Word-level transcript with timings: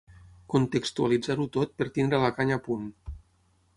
Contextualitzar-ho 0.53 1.47
tot 1.57 1.75
per 1.81 1.89
tenir 1.99 2.21
la 2.25 2.33
canya 2.39 2.59
a 2.61 2.63
punt. 2.69 2.93